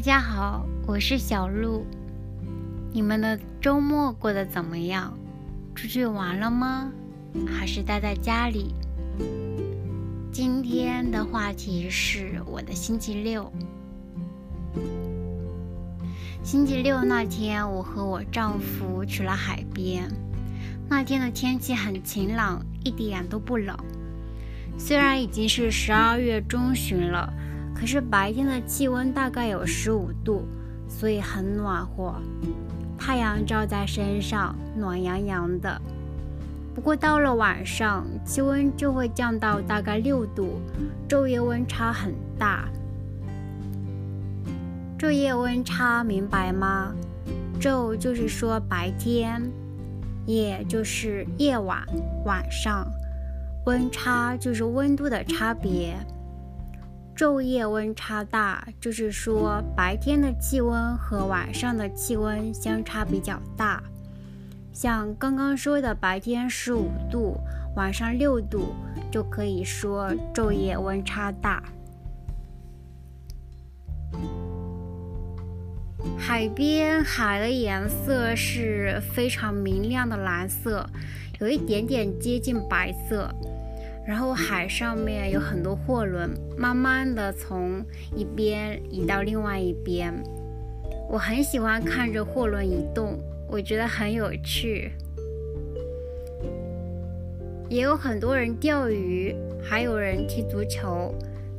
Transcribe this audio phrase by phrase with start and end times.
[0.00, 1.84] 大家好，我是小鹿。
[2.90, 5.12] 你们的周末过得怎么样？
[5.74, 6.90] 出去玩了吗？
[7.46, 8.74] 还是待在家里？
[10.32, 13.52] 今天的话题是我的星期六。
[16.42, 20.10] 星期六那天，我和我丈夫去了海边。
[20.88, 23.76] 那天的天气很晴朗，一点都不冷。
[24.78, 27.30] 虽然已经是十二月中旬了。
[27.80, 30.46] 可是白天的气温大概有十五度，
[30.86, 32.14] 所以很暖和，
[32.98, 35.80] 太阳照在身上，暖洋洋的。
[36.74, 40.60] 不过到了晚上，气温就会降到大概六度，
[41.08, 42.68] 昼夜温差很大。
[44.98, 46.92] 昼夜温差明白吗？
[47.58, 49.50] 昼就是说白天，
[50.26, 51.82] 夜就是夜晚、
[52.26, 52.86] 晚上，
[53.64, 55.96] 温差就是温度的差别。
[57.20, 63.82] 昼夜温差大，就是说白天的气温和晚上的气温相差比较大。
[64.72, 67.38] 像刚刚说的，白天十五度，
[67.76, 68.74] 晚上六度，
[69.12, 71.62] 就可以说昼夜温差大。
[76.16, 80.88] 海边海的颜色是非常明亮的蓝色，
[81.38, 83.30] 有一点点接近白色。
[84.10, 87.80] 然后海上面有很多货轮，慢慢的从
[88.12, 90.12] 一边移到另外一边。
[91.08, 93.16] 我很喜欢看着货轮移动，
[93.48, 94.90] 我觉得很有趣。
[97.68, 101.14] 也有很多人钓鱼，还有人踢足球。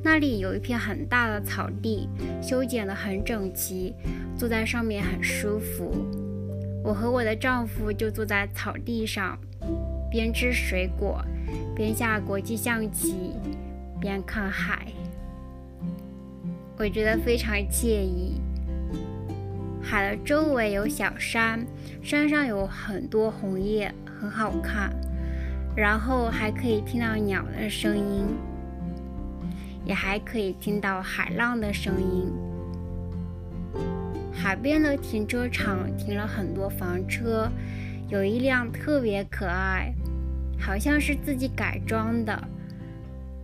[0.00, 2.08] 那里有一片很大的草地，
[2.40, 3.92] 修剪得很整齐，
[4.38, 5.92] 坐在上面很舒服。
[6.84, 9.36] 我和我的丈夫就坐在草地上，
[10.10, 11.24] 边吃水果。
[11.74, 13.34] 边下国际象棋，
[14.00, 14.86] 边看海，
[16.78, 18.40] 我觉得非常惬意。
[19.82, 21.64] 海的周围有小山，
[22.02, 24.90] 山上有很多红叶，很好看。
[25.76, 28.26] 然后还可以听到鸟的声音，
[29.84, 32.32] 也还可以听到海浪的声音。
[34.32, 37.48] 海边的停车场停了很多房车，
[38.08, 39.92] 有一辆特别可爱。
[40.58, 42.48] 好像是自己改装的，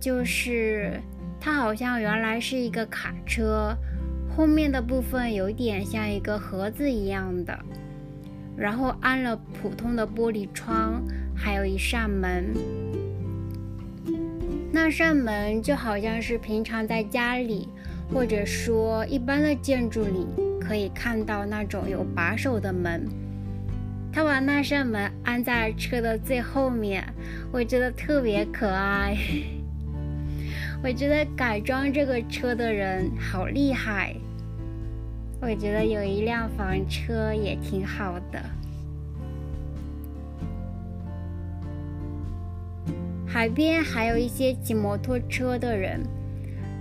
[0.00, 1.00] 就是
[1.40, 3.76] 它好像原来是一个卡车，
[4.34, 7.58] 后面的部分有点像一个盒子一样的，
[8.56, 11.02] 然后安了普通的玻璃窗，
[11.34, 12.54] 还有一扇门。
[14.72, 17.68] 那扇门就好像是平常在家里，
[18.12, 20.26] 或者说一般的建筑里
[20.60, 23.04] 可以看到那种有把手的门。
[24.12, 27.04] 他把那扇门安在车的最后面，
[27.52, 29.16] 我觉得特别可爱。
[30.82, 34.14] 我觉得改装这个车的人好厉害。
[35.40, 38.42] 我觉得有一辆房车也挺好的。
[43.26, 46.00] 海边还有一些骑摩托车的人，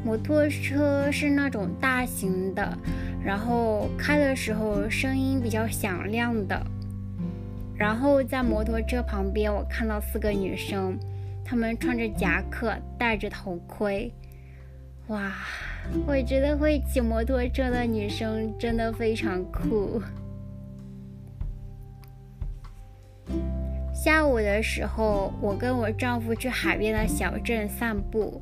[0.03, 2.77] 摩托车是那种大型的，
[3.23, 6.65] 然后开的时候声音比较响亮的。
[7.79, 10.99] 然后在摩托车旁边，我看到四个女生，
[11.45, 14.13] 她们穿着夹克，戴着头盔。
[15.07, 15.33] 哇，
[16.05, 20.01] 我觉得会骑摩托车的女生真的非常酷。
[23.93, 28.41] 下午的时候，我跟我丈夫去海边的小镇散步，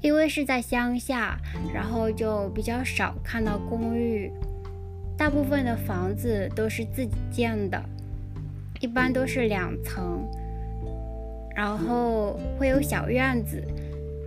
[0.00, 1.38] 因为是在乡下，
[1.72, 4.30] 然后就比较少看到公寓，
[5.16, 7.80] 大部分的房子都是自己建的。
[8.80, 10.28] 一般都是两层，
[11.54, 13.62] 然后会有小院子，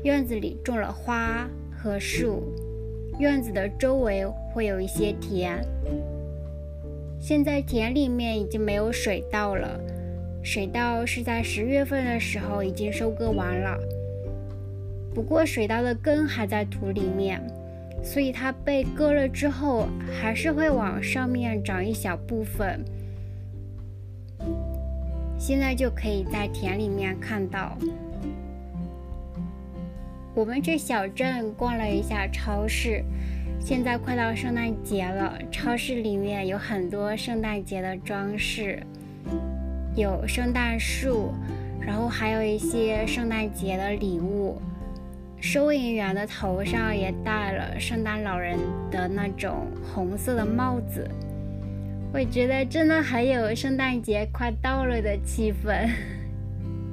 [0.04, 2.52] 院子里种了花和树，
[3.20, 5.64] 院子的周围会有一些田。
[7.20, 9.80] 现在田里面已经没有水稻了，
[10.42, 13.78] 水稻是在十月份的时候已经收割完了。
[15.14, 17.42] 不过水稻的根还在土里面，
[18.02, 19.88] 所以它被割了之后，
[20.20, 22.84] 还是会往上面长一小部分。
[25.40, 27.78] 现在就可以在田里面看到。
[30.36, 33.02] 我们这小镇逛了一下超市，
[33.58, 38.84] 现在快到圣诞节了，超市里面有很多圣诞节的装饰，
[39.96, 41.34] 有圣诞树，
[41.80, 44.62] 然后还有一些圣诞节的礼物。
[45.42, 48.60] 收银员的头上也戴了圣诞老人
[48.92, 51.10] 的那种红色的帽子。
[52.12, 55.88] 我觉得真的很有圣诞节快到了的气氛。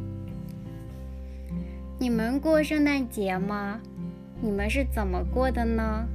[1.99, 3.81] 你们过圣诞节吗？
[4.43, 6.07] 你们是怎么过的呢？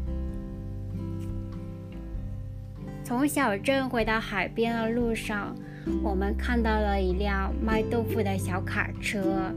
[3.03, 5.55] 从小镇回到海边的路上，
[6.03, 9.51] 我们看到了一辆卖豆腐的小卡车，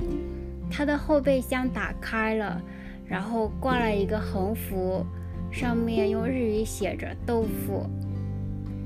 [0.70, 2.61] 它的后备箱打开了，
[3.06, 5.05] 然后挂了一个横幅，
[5.52, 7.87] 上面用日语写着“豆腐”。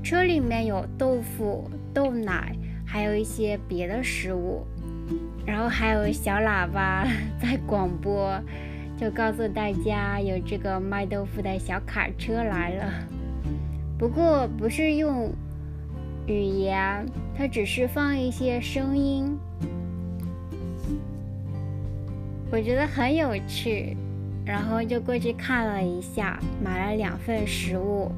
[0.09, 4.65] 车里面有豆腐、豆奶，还有一些别的食物，
[5.45, 7.05] 然后还有小喇叭
[7.39, 8.41] 在广播，
[8.97, 12.91] 就告诉大家有这个卖豆腐的小卡车来了。
[13.99, 15.31] 不过不是用
[16.25, 17.05] 语言，
[17.37, 19.37] 它只是放一些声音，
[22.51, 23.95] 我觉得很有趣，
[24.43, 28.11] 然后就过去看了一下，买了两份食物。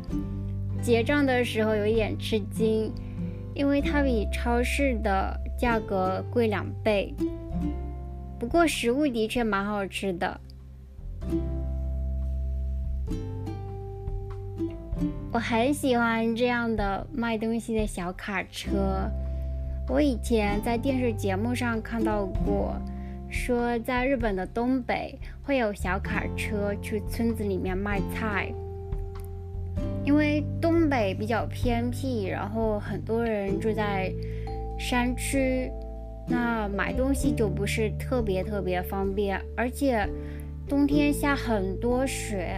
[0.81, 2.91] 结账的时候有一点吃惊，
[3.53, 7.13] 因为它比超市的价格贵两倍，
[8.39, 10.41] 不过食物的确蛮好吃的。
[15.31, 19.09] 我很喜欢这样的卖东西的小卡车。
[19.87, 22.75] 我以前在电视节目上看到过，
[23.29, 28.51] 说在日本的东北会有小卡车去村子里面卖菜。
[30.03, 34.11] 因为东北比较偏僻，然后很多人住在
[34.77, 35.71] 山区，
[36.27, 40.07] 那买东西就不是特别特别方便，而且
[40.67, 42.55] 冬天下很多雪。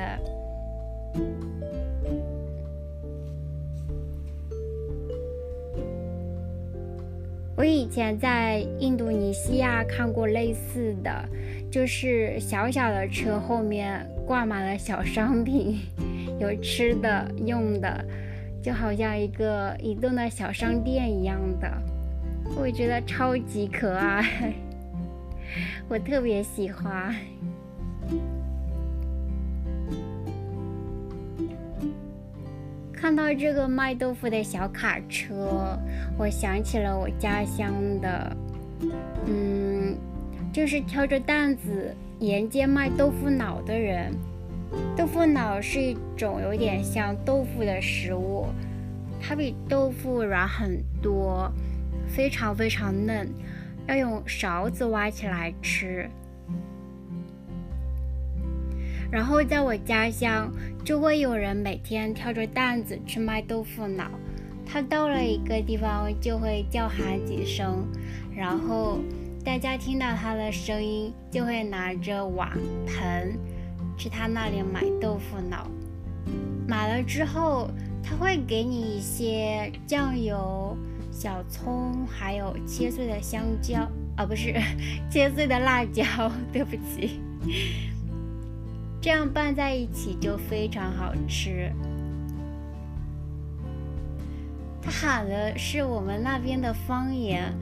[7.55, 11.29] 我以前在印度尼西亚看过类似的，
[11.71, 15.79] 就是小小的车后面挂满了小商品，
[16.43, 18.05] 有吃的、用的，
[18.61, 21.71] 就好像一个移动的小商店一样的，
[22.57, 24.53] 我觉得超级可爱，
[25.87, 27.15] 我特别喜欢。
[32.91, 35.77] 看到这个卖豆腐的小卡车，
[36.17, 38.37] 我想起了我家乡的，
[39.25, 39.97] 嗯，
[40.51, 44.13] 就是挑着担子沿街卖豆腐脑的人。
[44.95, 48.47] 豆腐脑是一种有点像豆腐的食物，
[49.21, 51.51] 它比豆腐软很多，
[52.07, 53.27] 非常非常嫩，
[53.87, 56.09] 要用勺子挖起来吃。
[59.11, 60.51] 然后在我家乡，
[60.83, 64.09] 就会有人每天挑着担子去卖豆腐脑。
[64.65, 67.85] 他到了一个地方，就会叫喊几声，
[68.35, 68.99] 然后
[69.43, 72.49] 大家听到他的声音，就会拿着碗
[72.87, 73.37] 盆
[73.97, 75.67] 去他那里买豆腐脑。
[76.67, 77.69] 买了之后，
[78.01, 80.77] 他会给你一些酱油、
[81.11, 83.81] 小葱，还有切碎的香蕉，
[84.15, 84.53] 啊，不是
[85.09, 86.03] 切碎的辣椒，
[86.51, 87.19] 对不起。
[89.01, 91.71] 这样拌在一起就非常好吃。
[94.81, 97.53] 他喊的是我们那边的方言，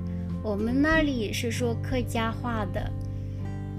[0.44, 2.92] 我们那里是说客家话的。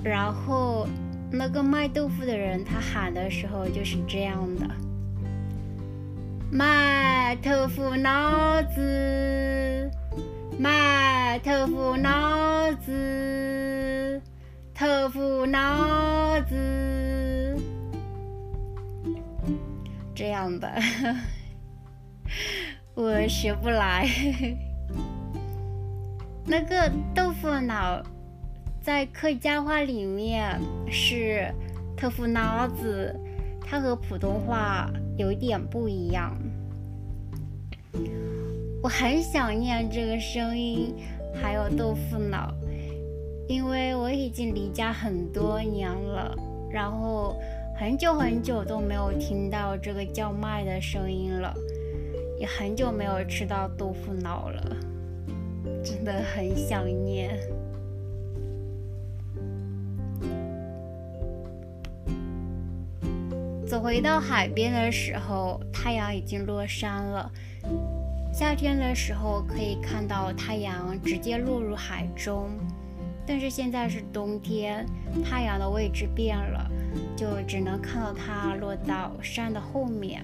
[0.02, 0.88] 然后
[1.34, 4.66] 那个卖豆腐的人，他喊的时候就是这样的：
[6.50, 9.90] 卖豆腐脑子，
[10.58, 14.20] 卖豆腐脑子，
[14.78, 17.58] 豆腐脑子。
[20.14, 20.70] 这样的，
[22.94, 24.06] 我学不来。
[26.44, 28.02] 那个豆腐脑
[28.82, 30.60] 在客家话里面
[30.90, 31.46] 是
[31.96, 33.14] 豆腐脑子，
[33.64, 36.36] 它和普通话有一点不一样。
[38.82, 40.96] 我很想念这个声音，
[41.40, 42.52] 还有豆腐脑，
[43.48, 46.36] 因为我已经离家很多年了，
[46.70, 47.36] 然后。
[47.74, 51.52] 很久很久都没有听到这个叫卖的声音了，
[52.38, 54.76] 也很久没有吃到豆腐脑了，
[55.82, 57.40] 真的很想念。
[63.72, 67.32] 走回到海边的时候，太阳已经落山了。
[68.30, 72.50] 夏天的时候可以看到太阳直接落入海中。
[73.26, 74.84] 但是现在是冬天，
[75.24, 76.70] 太阳的位置变了，
[77.16, 80.22] 就只能看到它落到山的后面。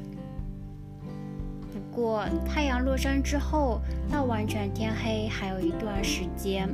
[1.73, 3.81] 不过太阳落山之后，
[4.13, 6.69] 到完全天黑还有一段时间。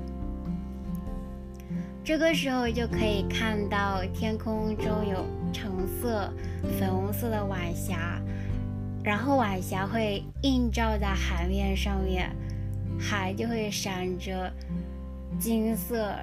[2.03, 5.14] 这个时候就可以看到天空中有
[6.05, 6.31] 色、
[6.79, 8.21] 粉红色的晚霞，
[9.03, 12.31] 然后晚霞会映照在海面上面，
[13.01, 14.53] 海就会闪着。
[15.39, 16.15] 金色、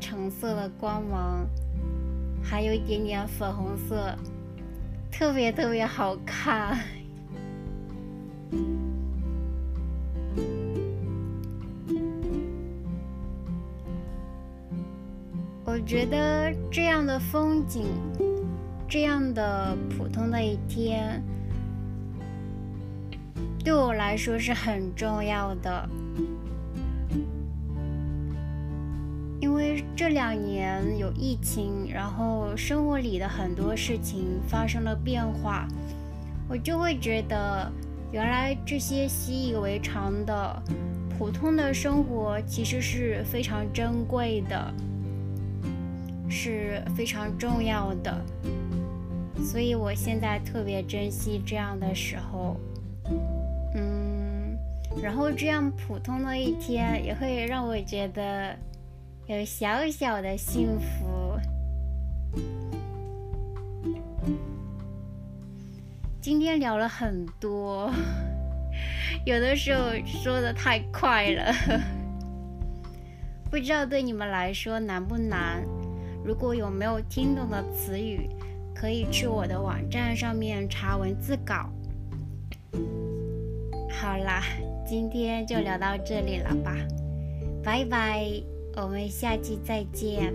[0.00, 1.46] 橙色的光芒，
[2.42, 4.16] 还有一点点粉红色，
[5.12, 6.80] 特别特别好看。
[15.64, 17.84] 我觉得这样的风景，
[18.88, 21.20] 这样的普通的一天，
[23.64, 25.88] 对我来说是很重要的。
[29.40, 35.66] 因为这两年有疫情，然后生活里的很多事情发生了变化，
[36.48, 37.70] 我就会觉得，
[38.12, 40.62] 原来这些习以为常的
[41.18, 44.72] 普通的生活其实是非常珍贵的。
[46.28, 48.24] 是非常重要的，
[49.42, 52.56] 所以我现在特别珍惜这样的时候，
[53.74, 54.56] 嗯，
[55.02, 58.56] 然后这样普通的一天也会让我觉得
[59.26, 61.38] 有小小的幸福。
[66.20, 67.88] 今天聊了很多，
[69.24, 71.54] 有的时候说的太快了，
[73.48, 75.62] 不知道对你们来说难不难？
[76.26, 78.28] 如果有没有听懂的词语，
[78.74, 81.70] 可以去我的网站上面查文字稿。
[83.88, 84.42] 好啦，
[84.84, 86.74] 今天就聊到这里了吧，
[87.62, 88.26] 拜拜，
[88.74, 90.34] 我们下期再见。